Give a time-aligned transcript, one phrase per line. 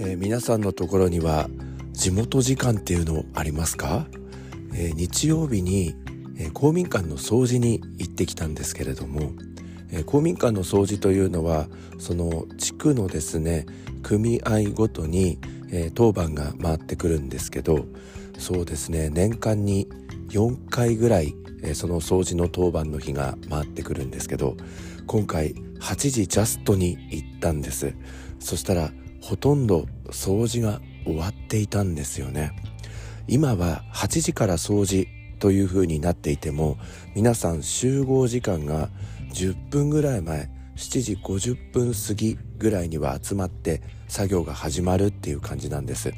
[0.00, 1.48] えー、皆さんのところには
[1.90, 4.06] 地元時間っていうのありますか、
[4.72, 5.96] えー、日曜日に、
[6.38, 9.32] え、公民館の掃除に行ってきたんですけれども、
[9.90, 11.66] え公民館の掃除というのは
[11.98, 13.66] その地区のですね
[14.04, 15.40] 組合ごとに、
[15.72, 17.86] え当番が回ってくるんですけど
[18.38, 19.88] そうですね年間に
[20.28, 24.56] 4回ぐらい、えその掃除の当番の日が回ってくるんですけど
[25.08, 27.94] 今回8時ジャストに行ったんです。
[28.38, 32.52] そしたらほとんど掃除が終わっていたんですよね。
[33.26, 35.06] 今は8時から掃除
[35.38, 36.78] という風になっていても
[37.14, 38.88] 皆さん集合時間が
[39.32, 46.12] 10分ぐらい前7時50分過ぎぐらいには集まって作業が始まるっていう感じなんです。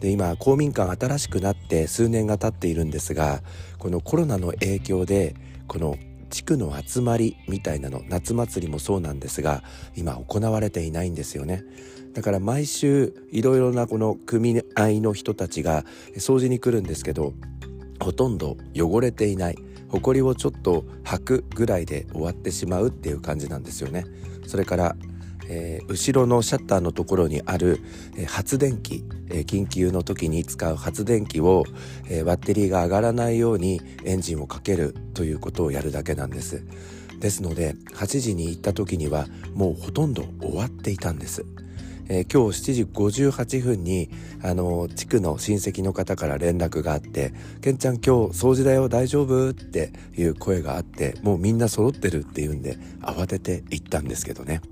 [0.00, 3.42] で今公民館新しくなって数年が経っているんですが
[3.78, 5.34] このコロナの影響で
[5.66, 5.96] この
[6.30, 9.62] 地区の集まりみたいなの夏祭りもそうなんですが
[9.96, 11.64] 今行われていないんですよね。
[12.14, 15.84] だから毎週いろいろなこの組合の人たちが
[16.16, 17.34] 掃除に来るんですけど
[18.00, 19.56] ほとんど汚れていない。
[19.90, 24.04] 埃をちょっと吐くぐらいで終わってしまうっていう感じなんですよね。
[24.46, 24.96] それから
[25.48, 27.80] えー、後ろのシャッターのところにある、
[28.16, 31.64] えー、発電機、えー、緊急の時に使う発電機を、
[32.08, 36.62] えバッテリーが上がらないようにエンジンをかけるということをやるだけなんです
[37.20, 41.44] ですので8時に行った時にはもうほとんど終わっていたんです
[42.10, 44.08] えー、今日7時58分に、
[44.42, 54.62] あの、地区の親戚の方から連絡があって、ケンちゃん今日掃除だよ大丈夫っていう声があって、もうみんな揃ってるっていうんで、慌てて行ったんですけどね。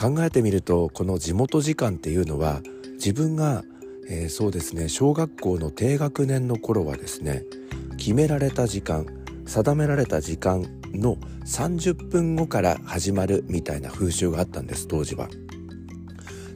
[0.00, 2.62] 考えてみると、この地元時間っていうのは、
[2.94, 3.64] 自分が、
[4.08, 7.44] えー、そうですね、小学校の低学年の頃はですね、
[7.98, 9.04] 決められた時間、
[9.44, 10.62] 定められた時間
[10.94, 15.28] の30分後から始まるみたいな風習があったんです、当時は。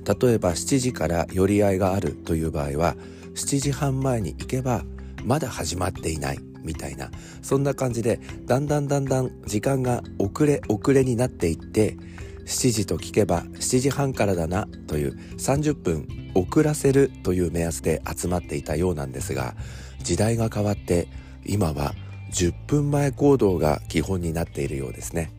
[0.04, 2.96] 例えば7時から寄り合いがあるという場合は
[3.34, 4.84] 7時半前に行けば
[5.24, 7.10] まだ始まっていないみたいな
[7.42, 11.96] そんな感じでだんだんだんだん時間が遅れ遅れになっていって
[12.44, 19.54] 7時と聞けば7時半からだなという30分遅らせるという目安で集まっていたようなんですが
[20.02, 21.08] 時代が変わって
[21.44, 21.94] 今は
[22.32, 25.32] 10分前行動が基本になっているようですね。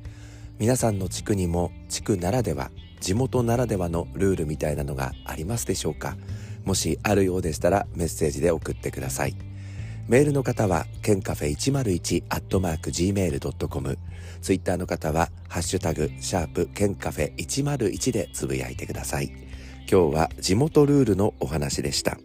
[0.57, 2.71] 皆さんの地区にも地区ならでは
[3.01, 6.15] 地元ならではのルールみたいなのがありますでしょうか？
[6.63, 9.35] もしあるようでしたらメッセージで送ってください。
[10.07, 13.97] メールの方はケンカフェ101アットマーク gmail.com
[14.41, 19.31] ツイッターの方はハッシュタグシャープケンカフェ101でつぶやいてください
[19.89, 22.17] 今日は地元ルールのお話でした。